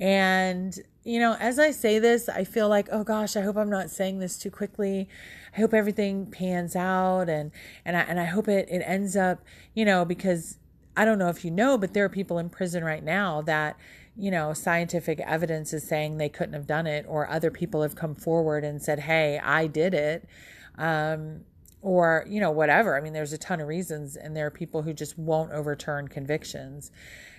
And, 0.00 0.76
you 1.04 1.20
know, 1.20 1.36
as 1.38 1.58
I 1.58 1.70
say 1.70 1.98
this, 1.98 2.28
I 2.28 2.44
feel 2.44 2.68
like, 2.68 2.88
oh 2.90 3.04
gosh, 3.04 3.36
I 3.36 3.42
hope 3.42 3.56
I'm 3.56 3.70
not 3.70 3.90
saying 3.90 4.18
this 4.18 4.38
too 4.38 4.50
quickly. 4.50 5.08
I 5.56 5.60
hope 5.60 5.74
everything 5.74 6.26
pans 6.26 6.74
out 6.74 7.28
and 7.28 7.50
and 7.84 7.96
I 7.96 8.00
and 8.00 8.18
I 8.18 8.24
hope 8.24 8.48
it, 8.48 8.68
it 8.70 8.82
ends 8.84 9.16
up, 9.16 9.40
you 9.74 9.84
know, 9.84 10.04
because 10.04 10.58
I 10.96 11.04
don't 11.04 11.18
know 11.18 11.28
if 11.28 11.44
you 11.44 11.50
know, 11.50 11.78
but 11.78 11.94
there 11.94 12.04
are 12.04 12.08
people 12.08 12.38
in 12.38 12.50
prison 12.50 12.84
right 12.84 13.02
now 13.02 13.42
that, 13.42 13.76
you 14.16 14.30
know, 14.30 14.52
scientific 14.52 15.20
evidence 15.20 15.72
is 15.72 15.86
saying 15.86 16.16
they 16.18 16.28
couldn't 16.28 16.54
have 16.54 16.66
done 16.66 16.86
it, 16.86 17.06
or 17.08 17.28
other 17.30 17.50
people 17.50 17.82
have 17.82 17.94
come 17.96 18.14
forward 18.14 18.64
and 18.64 18.82
said, 18.82 19.00
hey, 19.00 19.40
I 19.42 19.66
did 19.66 19.94
it. 19.94 20.28
Um, 20.76 21.44
or, 21.82 22.24
you 22.28 22.40
know, 22.40 22.50
whatever. 22.50 22.96
I 22.96 23.00
mean, 23.00 23.12
there's 23.12 23.32
a 23.32 23.38
ton 23.38 23.60
of 23.60 23.68
reasons, 23.68 24.16
and 24.16 24.36
there 24.36 24.46
are 24.46 24.50
people 24.50 24.82
who 24.82 24.92
just 24.92 25.18
won't 25.18 25.52
overturn 25.52 26.08
convictions. 26.08 26.90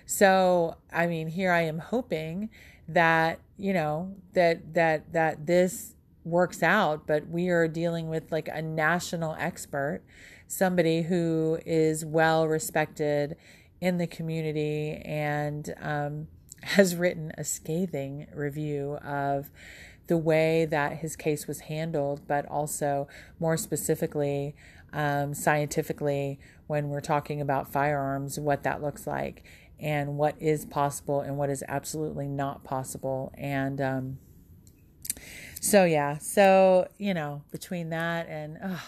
So, 0.05 0.77
I 0.91 1.07
mean, 1.07 1.29
here 1.29 1.51
I 1.51 1.62
am 1.62 1.79
hoping 1.79 2.50
that, 2.88 3.39
you 3.57 3.73
know, 3.73 4.15
that, 4.33 4.73
that, 4.73 5.13
that 5.13 5.47
this 5.47 5.95
works 6.25 6.62
out, 6.62 7.07
but 7.07 7.27
we 7.27 7.50
are 7.50 7.67
dealing 7.67 8.09
with 8.09 8.31
like 8.31 8.50
a 8.50 8.62
national 8.62 9.35
expert 9.39 10.01
somebody 10.53 11.01
who 11.01 11.59
is 11.65 12.05
well 12.05 12.47
respected 12.47 13.35
in 13.81 13.97
the 13.97 14.07
community 14.07 15.01
and 15.03 15.73
um, 15.81 16.27
has 16.62 16.95
written 16.95 17.31
a 17.38 17.43
scathing 17.43 18.27
review 18.33 18.97
of 19.03 19.50
the 20.07 20.17
way 20.17 20.65
that 20.65 20.98
his 20.98 21.15
case 21.15 21.48
was 21.48 21.62
handled, 21.62 22.22
but 22.27 22.45
also 22.48 23.07
more 23.39 23.57
specifically, 23.57 24.55
um, 24.91 25.33
scientifically, 25.33 26.39
when 26.67 26.89
we're 26.89 27.01
talking 27.01 27.41
about 27.41 27.72
firearms, 27.72 28.39
what 28.39 28.63
that 28.63 28.81
looks 28.81 29.07
like 29.07 29.43
and 29.79 30.17
what 30.17 30.36
is 30.39 30.65
possible 30.65 31.22
and 31.22 31.38
what 31.38 31.50
is 31.50 31.63
absolutely 31.67 32.27
not 32.27 32.63
possible. 32.63 33.33
And 33.38 33.81
um, 33.81 34.17
so, 35.60 35.86
yeah, 35.86 36.17
so, 36.17 36.88
you 36.98 37.13
know, 37.13 37.43
between 37.51 37.89
that 37.89 38.27
and, 38.27 38.57
oh, 38.63 38.83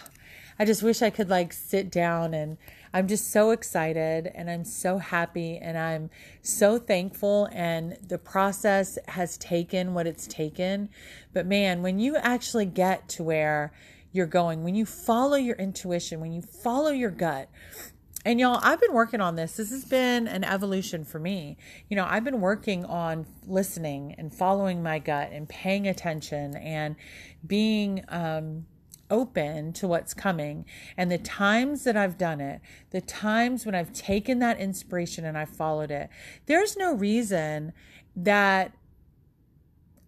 I 0.58 0.64
just 0.64 0.82
wish 0.82 1.02
I 1.02 1.10
could 1.10 1.28
like 1.28 1.52
sit 1.52 1.90
down 1.90 2.34
and 2.34 2.56
I'm 2.96 3.08
just 3.08 3.30
so 3.30 3.50
excited 3.50 4.32
and 4.34 4.48
I'm 4.48 4.64
so 4.64 4.96
happy 4.96 5.58
and 5.58 5.76
I'm 5.76 6.08
so 6.40 6.78
thankful 6.78 7.46
and 7.52 7.98
the 8.08 8.16
process 8.16 8.98
has 9.08 9.36
taken 9.36 9.92
what 9.92 10.06
it's 10.06 10.26
taken. 10.26 10.88
But 11.34 11.44
man, 11.44 11.82
when 11.82 11.98
you 11.98 12.16
actually 12.16 12.64
get 12.64 13.06
to 13.10 13.22
where 13.22 13.74
you're 14.12 14.24
going, 14.24 14.64
when 14.64 14.74
you 14.74 14.86
follow 14.86 15.36
your 15.36 15.56
intuition, 15.56 16.20
when 16.20 16.32
you 16.32 16.40
follow 16.40 16.88
your 16.88 17.10
gut, 17.10 17.50
and 18.24 18.40
y'all, 18.40 18.60
I've 18.62 18.80
been 18.80 18.94
working 18.94 19.20
on 19.20 19.36
this. 19.36 19.56
This 19.56 19.70
has 19.72 19.84
been 19.84 20.26
an 20.26 20.42
evolution 20.42 21.04
for 21.04 21.18
me. 21.18 21.58
You 21.90 21.96
know, 21.96 22.06
I've 22.08 22.24
been 22.24 22.40
working 22.40 22.86
on 22.86 23.26
listening 23.46 24.14
and 24.16 24.34
following 24.34 24.82
my 24.82 25.00
gut 25.00 25.32
and 25.32 25.46
paying 25.46 25.86
attention 25.86 26.56
and 26.56 26.96
being 27.46 28.02
um, 28.08 28.64
open 29.10 29.72
to 29.74 29.88
what's 29.88 30.14
coming. 30.14 30.64
And 30.96 31.10
the 31.10 31.18
times 31.18 31.84
that 31.84 31.96
I've 31.96 32.18
done 32.18 32.40
it, 32.40 32.60
the 32.90 33.00
times 33.00 33.64
when 33.64 33.74
I've 33.74 33.92
taken 33.92 34.38
that 34.40 34.58
inspiration 34.58 35.24
and 35.24 35.36
I've 35.36 35.50
followed 35.50 35.90
it, 35.90 36.08
there's 36.46 36.76
no 36.76 36.94
reason 36.94 37.72
that, 38.14 38.72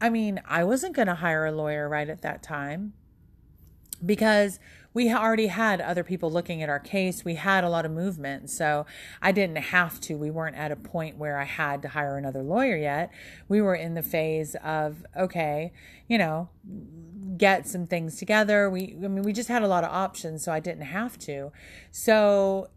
I 0.00 0.10
mean, 0.10 0.40
I 0.46 0.64
wasn't 0.64 0.94
going 0.94 1.08
to 1.08 1.16
hire 1.16 1.46
a 1.46 1.52
lawyer 1.52 1.88
right 1.88 2.08
at 2.08 2.22
that 2.22 2.42
time 2.42 2.94
because 4.04 4.58
we 4.94 5.12
already 5.12 5.48
had 5.48 5.80
other 5.80 6.02
people 6.02 6.30
looking 6.30 6.62
at 6.62 6.68
our 6.68 6.80
case. 6.80 7.24
We 7.24 7.34
had 7.34 7.62
a 7.62 7.68
lot 7.68 7.84
of 7.84 7.92
movement. 7.92 8.50
So 8.50 8.86
I 9.20 9.32
didn't 9.32 9.56
have 9.56 10.00
to. 10.02 10.16
We 10.16 10.30
weren't 10.30 10.56
at 10.56 10.72
a 10.72 10.76
point 10.76 11.18
where 11.18 11.38
I 11.38 11.44
had 11.44 11.82
to 11.82 11.88
hire 11.88 12.16
another 12.16 12.42
lawyer 12.42 12.76
yet. 12.76 13.12
We 13.48 13.60
were 13.60 13.74
in 13.74 13.94
the 13.94 14.02
phase 14.02 14.56
of, 14.64 15.04
okay, 15.16 15.72
you 16.08 16.18
know, 16.18 16.48
get 17.38 17.66
some 17.66 17.87
things 17.87 18.16
together. 18.16 18.68
We, 18.68 18.97
I 19.02 19.09
mean, 19.09 19.23
we 19.23 19.33
just 19.33 19.49
had 19.49 19.62
a 19.62 19.68
lot 19.68 19.85
of 19.85 19.90
options, 19.90 20.45
so 20.45 20.52
I 20.52 20.61
didn't 20.61 20.83
have 20.83 21.18
to. 21.21 21.52
So 21.90 22.68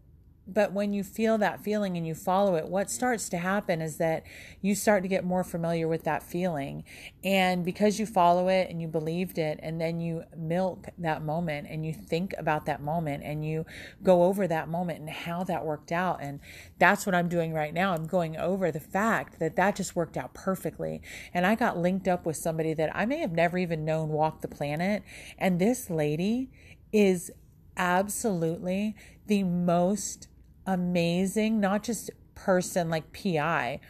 but 0.46 0.72
when 0.72 0.92
you 0.92 1.04
feel 1.04 1.38
that 1.38 1.62
feeling 1.62 1.96
and 1.96 2.06
you 2.06 2.14
follow 2.14 2.56
it, 2.56 2.66
what 2.66 2.90
starts 2.90 3.28
to 3.28 3.38
happen 3.38 3.80
is 3.80 3.98
that 3.98 4.24
you 4.60 4.74
start 4.74 5.02
to 5.04 5.08
get 5.08 5.24
more 5.24 5.44
familiar 5.44 5.86
with 5.86 6.02
that 6.02 6.22
feeling. 6.22 6.82
And 7.22 7.64
because 7.64 8.00
you 8.00 8.06
follow 8.06 8.48
it 8.48 8.68
and 8.68 8.82
you 8.82 8.88
believed 8.88 9.38
it, 9.38 9.60
and 9.62 9.80
then 9.80 10.00
you 10.00 10.24
milk 10.36 10.88
that 10.98 11.22
moment 11.22 11.68
and 11.70 11.86
you 11.86 11.92
think 11.92 12.34
about 12.38 12.66
that 12.66 12.82
moment 12.82 13.22
and 13.22 13.46
you 13.46 13.64
go 14.02 14.24
over 14.24 14.48
that 14.48 14.68
moment 14.68 14.98
and 14.98 15.10
how 15.10 15.44
that 15.44 15.64
worked 15.64 15.92
out. 15.92 16.18
And 16.20 16.40
that's 16.78 17.06
what 17.06 17.14
I'm 17.14 17.28
doing 17.28 17.52
right 17.52 17.72
now. 17.72 17.94
I'm 17.94 18.06
going 18.06 18.36
over 18.36 18.72
the 18.72 18.80
fact 18.80 19.38
that 19.38 19.54
that 19.54 19.76
just 19.76 19.94
worked 19.94 20.16
out 20.16 20.34
perfectly. 20.34 21.02
And 21.32 21.46
I 21.46 21.54
got 21.54 21.78
linked 21.78 22.08
up 22.08 22.26
with 22.26 22.36
somebody 22.36 22.74
that 22.74 22.90
I 22.94 23.06
may 23.06 23.18
have 23.18 23.32
never 23.32 23.58
even 23.58 23.84
known 23.84 24.08
walked 24.08 24.42
the 24.42 24.48
planet. 24.48 25.04
And 25.38 25.60
this 25.60 25.88
lady 25.88 26.50
is 26.92 27.30
absolutely 27.76 28.96
the 29.26 29.44
most 29.44 30.28
amazing, 30.66 31.60
not 31.60 31.82
just 31.82 32.10
person 32.34 32.90
like 32.90 33.12
PI. 33.12 33.80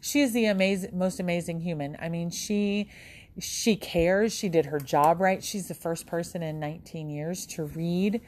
She 0.00 0.20
is 0.20 0.32
the 0.32 0.46
amazing, 0.46 0.96
most 0.96 1.20
amazing 1.20 1.60
human. 1.60 1.96
I 2.00 2.08
mean, 2.08 2.30
she 2.30 2.88
she 3.38 3.76
cares. 3.76 4.34
She 4.34 4.48
did 4.48 4.66
her 4.66 4.78
job 4.78 5.20
right. 5.20 5.44
She's 5.44 5.68
the 5.68 5.74
first 5.74 6.06
person 6.06 6.42
in 6.42 6.58
19 6.58 7.10
years 7.10 7.44
to 7.48 7.64
read 7.64 8.22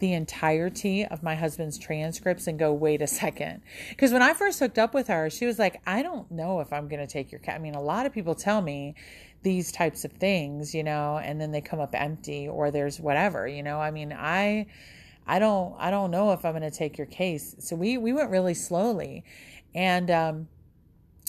the 0.00 0.12
entirety 0.12 1.04
of 1.04 1.22
my 1.22 1.34
husband's 1.34 1.78
transcripts 1.78 2.46
and 2.46 2.58
go, 2.58 2.72
wait 2.72 3.02
a 3.02 3.06
second. 3.06 3.62
Because 3.90 4.12
when 4.12 4.22
I 4.22 4.32
first 4.32 4.58
hooked 4.58 4.78
up 4.78 4.94
with 4.94 5.08
her, 5.08 5.28
she 5.30 5.46
was 5.46 5.58
like, 5.58 5.80
I 5.86 6.02
don't 6.02 6.30
know 6.30 6.60
if 6.60 6.72
I'm 6.72 6.88
going 6.88 7.04
to 7.04 7.12
take 7.12 7.32
your 7.32 7.40
cat. 7.40 7.56
I 7.56 7.58
mean, 7.58 7.74
a 7.74 7.82
lot 7.82 8.06
of 8.06 8.12
people 8.12 8.34
tell 8.34 8.60
me 8.60 8.94
these 9.42 9.72
types 9.72 10.04
of 10.04 10.12
things, 10.12 10.74
you 10.74 10.84
know, 10.84 11.18
and 11.18 11.40
then 11.40 11.52
they 11.52 11.60
come 11.60 11.80
up 11.80 11.94
empty 11.94 12.48
or 12.48 12.70
there's 12.70 13.00
whatever, 13.00 13.46
you 13.46 13.62
know. 13.62 13.80
I 13.80 13.90
mean, 13.90 14.12
I 14.12 14.66
I 15.28 15.38
don't 15.38 15.76
I 15.78 15.90
don't 15.90 16.10
know 16.10 16.32
if 16.32 16.44
I'm 16.44 16.52
going 16.52 16.62
to 16.68 16.76
take 16.76 16.96
your 16.96 17.06
case. 17.06 17.54
So 17.58 17.76
we 17.76 17.98
we 17.98 18.12
went 18.12 18.30
really 18.30 18.54
slowly. 18.54 19.24
And 19.74 20.10
um 20.10 20.48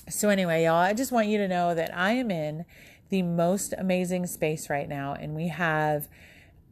so 0.09 0.29
anyway, 0.29 0.63
y'all, 0.63 0.75
I 0.75 0.93
just 0.93 1.11
want 1.11 1.27
you 1.27 1.37
to 1.37 1.47
know 1.47 1.75
that 1.75 1.95
I 1.95 2.13
am 2.13 2.31
in 2.31 2.65
the 3.09 3.21
most 3.21 3.73
amazing 3.77 4.25
space 4.25 4.69
right 4.69 4.87
now 4.87 5.13
and 5.13 5.35
we 5.35 5.49
have 5.49 6.07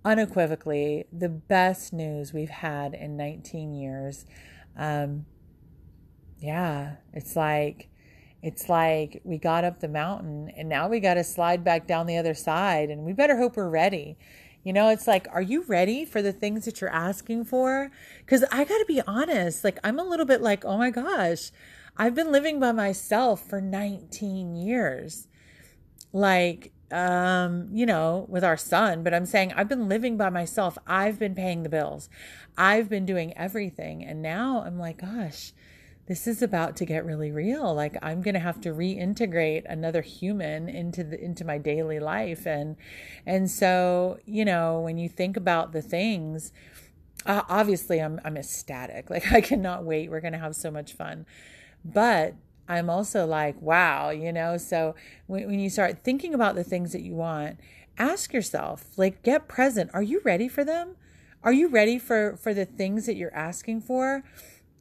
unequivocally 0.05 1.05
the 1.11 1.29
best 1.29 1.91
news 1.91 2.31
we've 2.33 2.49
had 2.49 2.93
in 2.93 3.17
19 3.17 3.73
years. 3.73 4.25
Um 4.77 5.25
yeah, 6.39 6.95
it's 7.13 7.35
like 7.35 7.89
it's 8.41 8.69
like 8.69 9.19
we 9.25 9.37
got 9.37 9.65
up 9.65 9.81
the 9.81 9.87
mountain 9.89 10.49
and 10.55 10.69
now 10.69 10.87
we 10.87 11.01
got 11.01 11.15
to 11.15 11.23
slide 11.23 11.63
back 11.63 11.87
down 11.87 12.05
the 12.05 12.17
other 12.17 12.35
side 12.35 12.89
and 12.89 13.03
we 13.03 13.11
better 13.11 13.35
hope 13.35 13.57
we're 13.57 13.67
ready 13.67 14.17
you 14.63 14.73
know, 14.73 14.89
it's 14.89 15.07
like, 15.07 15.27
are 15.31 15.41
you 15.41 15.63
ready 15.63 16.05
for 16.05 16.21
the 16.21 16.33
things 16.33 16.65
that 16.65 16.81
you're 16.81 16.89
asking 16.89 17.45
for? 17.45 17.91
Because 18.19 18.43
I 18.51 18.63
got 18.63 18.77
to 18.77 18.85
be 18.87 19.01
honest, 19.07 19.63
like, 19.63 19.79
I'm 19.83 19.99
a 19.99 20.03
little 20.03 20.25
bit 20.25 20.41
like, 20.41 20.65
oh 20.65 20.77
my 20.77 20.89
gosh, 20.89 21.51
I've 21.95 22.15
been 22.15 22.31
living 22.31 22.59
by 22.59 22.71
myself 22.71 23.47
for 23.47 23.61
19 23.61 24.55
years. 24.55 25.27
Like, 26.13 26.71
um, 26.91 27.69
you 27.71 27.85
know, 27.85 28.25
with 28.29 28.43
our 28.43 28.57
son, 28.57 29.03
but 29.03 29.13
I'm 29.13 29.25
saying 29.25 29.53
I've 29.55 29.67
been 29.67 29.89
living 29.89 30.17
by 30.17 30.29
myself. 30.29 30.77
I've 30.87 31.19
been 31.19 31.35
paying 31.35 31.63
the 31.63 31.69
bills. 31.69 32.09
I've 32.57 32.89
been 32.89 33.05
doing 33.05 33.35
everything. 33.37 34.03
And 34.05 34.21
now 34.21 34.63
I'm 34.65 34.79
like, 34.79 35.01
gosh, 35.01 35.53
this 36.07 36.25
is 36.25 36.41
about 36.41 36.77
to 36.77 36.85
get 36.85 37.05
really 37.05 37.31
real. 37.31 37.73
Like 37.73 37.97
i'm 38.01 38.21
going 38.21 38.33
to 38.33 38.39
have 38.39 38.59
to 38.61 38.69
reintegrate 38.69 39.63
another 39.69 40.01
human 40.01 40.67
into 40.69 41.03
the 41.03 41.23
into 41.23 41.45
my 41.45 41.57
daily 41.57 41.99
life. 41.99 42.47
And 42.47 42.75
and 43.25 43.51
so 43.51 44.19
you 44.25 44.45
know 44.45 44.79
when 44.79 44.97
you 44.97 45.09
think 45.09 45.37
about 45.37 45.73
the 45.73 45.81
things 45.81 46.51
uh, 47.25 47.41
obviously 47.49 47.99
i'm 47.99 48.19
i'm 48.23 48.37
ecstatic. 48.37 49.09
Like 49.17 49.31
i 49.31 49.41
cannot 49.41 49.83
wait. 49.83 50.09
We're 50.09 50.21
going 50.21 50.33
to 50.33 50.39
have 50.39 50.55
so 50.55 50.71
much 50.71 50.93
fun. 50.93 51.25
But 51.85 52.35
i'm 52.69 52.89
also 52.89 53.25
like 53.25 53.61
wow 53.61 54.09
you 54.09 54.31
know? 54.31 54.57
So 54.57 54.95
when, 55.27 55.47
when 55.47 55.59
you 55.59 55.69
start 55.69 56.03
thinking 56.03 56.33
about 56.33 56.55
the 56.55 56.63
things 56.63 56.93
that 56.93 57.01
you 57.01 57.13
want 57.13 57.59
ask 57.97 58.33
yourself 58.33 58.85
like 58.97 59.23
get 59.23 59.47
present. 59.47 59.91
Are 59.93 60.03
you 60.03 60.21
ready 60.23 60.47
for 60.47 60.63
them? 60.63 60.95
Are 61.43 61.53
you 61.53 61.67
ready 61.67 61.99
for 61.99 62.37
for 62.37 62.53
the 62.53 62.65
things 62.65 63.05
that 63.05 63.15
you're 63.15 63.35
asking 63.35 63.81
for 63.81 64.23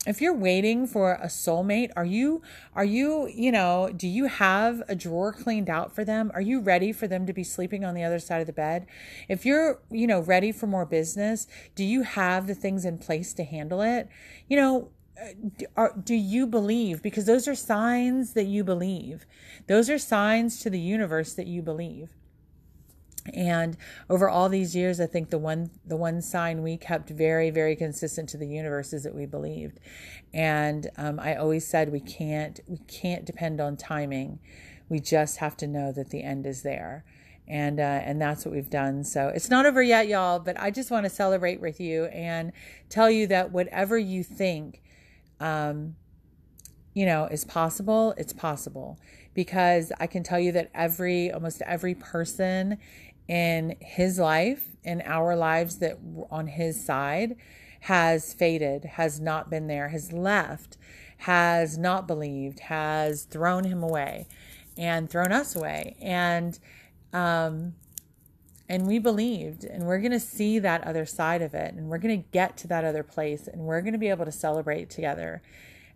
if 0.07 0.21
you're 0.21 0.35
waiting 0.35 0.87
for 0.87 1.15
a 1.15 1.27
soulmate 1.27 1.91
are 1.97 2.05
you 2.05 2.43
are 2.75 2.85
you 2.85 3.27
you 3.27 3.51
know 3.51 3.91
do 3.95 4.07
you 4.07 4.27
have 4.27 4.83
a 4.89 4.95
drawer 4.95 5.33
cleaned 5.33 5.69
out 5.69 5.95
for 5.95 6.05
them? 6.05 6.31
Are 6.35 6.41
you 6.41 6.61
ready 6.61 6.93
for 6.93 7.09
them 7.09 7.27
to 7.27 7.33
be 7.33 7.45
sleeping 7.45 7.85
on 7.85 7.95
the 7.95 8.05
other 8.05 8.19
side 8.19 8.41
of 8.41 8.47
the 8.47 8.53
bed? 8.53 8.87
If 9.29 9.45
you're 9.45 9.81
you 9.91 10.07
know 10.07 10.21
ready 10.21 10.53
for 10.53 10.67
more 10.67 10.87
business 10.87 11.47
do 11.75 11.85
you 11.85 12.03
have 12.03 12.47
the 12.47 12.55
things 12.55 12.85
in 12.85 12.99
place 12.99 13.35
to 13.35 13.45
handle 13.45 13.83
it? 13.83 14.09
You 14.49 14.57
know 14.57 14.89
uh, 15.21 15.65
are, 15.77 15.95
do 15.97 16.15
you 16.15 16.47
believe? 16.47 17.03
Because 17.03 17.25
those 17.25 17.49
are 17.49 17.55
signs 17.55 18.35
that 18.35 18.45
you 18.45 18.63
believe. 18.63 19.25
Those 19.67 19.89
are 19.89 19.99
signs 19.99 20.61
to 20.61 20.71
the 20.71 20.79
universe 20.79 21.33
that 21.35 21.47
you 21.47 21.63
believe 21.63 22.11
and 23.35 23.77
over 24.09 24.29
all 24.29 24.49
these 24.49 24.75
years 24.77 25.01
i 25.01 25.07
think 25.07 25.31
the 25.31 25.39
one 25.39 25.71
the 25.85 25.97
one 25.97 26.21
sign 26.23 26.63
we 26.63 26.77
kept 26.77 27.11
very 27.11 27.51
very 27.51 27.77
consistent 27.77 28.29
to 28.29 28.37
the 28.37 28.47
universe 28.47 28.93
is 28.93 29.03
that 29.05 29.15
we 29.15 29.27
believed. 29.27 29.81
And 30.35 30.91
um, 30.97 31.19
i 31.19 31.35
always 31.35 31.67
said 31.67 31.91
we 31.91 32.01
can't 32.01 32.61
we 32.67 32.79
can't 32.87 33.25
depend 33.25 33.61
on 33.61 33.77
timing. 33.77 34.39
We 34.89 35.01
just 35.01 35.39
have 35.39 35.57
to 35.59 35.67
know 35.67 35.91
that 35.93 36.11
the 36.11 36.23
end 36.23 36.47
is 36.47 36.63
there. 36.63 37.05
And 37.49 37.79
uh, 37.79 37.83
and 37.83 38.21
that's 38.21 38.45
what 38.45 38.55
we've 38.55 38.71
done. 38.71 39.05
So 39.05 39.29
it's 39.29 39.49
not 39.49 39.67
over 39.67 39.83
yet 39.83 40.09
y'all 40.09 40.39
but 40.39 40.59
i 40.61 40.71
just 40.71 40.91
want 40.91 41.05
to 41.05 41.11
celebrate 41.11 41.61
with 41.61 41.81
you 41.81 42.07
and 42.07 42.53
tell 42.89 43.11
you 43.11 43.27
that 43.29 43.53
whatever 43.53 43.97
you 43.97 44.23
think 44.23 44.83
um, 45.41 45.97
you 46.95 47.07
know 47.07 47.27
is 47.27 47.45
possible 47.45 48.15
it's 48.17 48.33
possible. 48.33 48.99
Because 49.35 49.93
i 50.01 50.07
can 50.07 50.23
tell 50.23 50.41
you 50.41 50.53
that 50.53 50.71
every 50.75 51.31
almost 51.31 51.63
every 51.63 51.95
person 51.95 52.79
in 53.29 53.77
his 53.81 54.19
life, 54.19 54.77
in 54.85 55.03
our 55.05 55.35
lives 55.35 55.79
that 55.79 55.99
on 56.31 56.47
his 56.47 56.85
side, 56.85 57.37
has 57.81 58.33
faded, 58.33 58.85
has 58.85 59.21
not 59.21 59.51
been 59.51 59.67
there, 59.67 59.89
has 59.89 60.13
left, 60.13 60.77
has 61.19 61.79
not 61.79 62.07
believed, 62.07 62.61
has 62.61 63.25
thrown 63.25 63.65
him 63.65 63.83
away 63.83 64.27
and 64.77 65.09
thrown 65.09 65.33
us 65.33 65.57
away. 65.57 65.97
And, 66.01 66.59
um, 67.13 67.75
and 68.69 68.87
we 68.87 68.99
believed, 68.99 69.65
and 69.65 69.87
we're 69.87 70.01
going 70.01 70.13
to 70.13 70.21
see 70.21 70.59
that 70.59 70.85
other 70.85 71.07
side 71.07 71.43
of 71.43 71.55
it, 71.55 71.75
and 71.75 71.89
we're 71.89 71.99
going 71.99 72.23
to 72.23 72.29
get 72.33 72.57
to 72.59 72.69
that 72.69 72.85
other 72.85 73.03
place, 73.03 73.47
and 73.47 73.63
we're 73.63 73.81
going 73.81 73.93
to 73.93 73.99
be 73.99 74.09
able 74.09 74.25
to 74.25 74.33
celebrate 74.33 74.91
together 74.91 75.43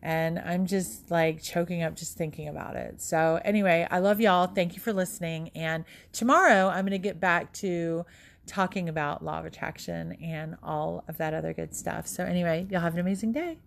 and 0.03 0.39
I'm 0.39 0.67
just 0.67 1.11
like 1.11 1.43
choking 1.43 1.83
up 1.83 1.95
just 1.95 2.17
thinking 2.17 2.49
about 2.49 2.77
it. 2.77 3.01
So, 3.03 3.41
anyway, 3.45 3.87
I 3.91 3.99
love 3.99 4.21
y'all. 4.21 4.47
Thank 4.47 4.75
you 4.75 4.81
for 4.81 4.93
listening. 4.93 5.51
And 5.55 5.85
tomorrow 6.13 6.69
I'm 6.69 6.85
going 6.85 6.93
to 6.93 6.99
get 6.99 7.21
back 7.21 7.53
to 7.55 8.07
talking 8.47 8.89
about 8.89 9.25
law 9.25 9.39
of 9.39 9.45
attraction 9.45 10.13
and 10.23 10.57
all 10.63 11.05
of 11.09 11.19
that 11.19 11.35
other 11.35 11.53
good 11.53 11.75
stuff. 11.75 12.07
So, 12.07 12.25
anyway, 12.25 12.67
y'all 12.71 12.81
have 12.81 12.95
an 12.95 13.01
amazing 13.01 13.33
day. 13.33 13.59